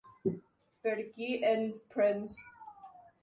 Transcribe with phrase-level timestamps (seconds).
[0.87, 2.39] Per qui ens prens?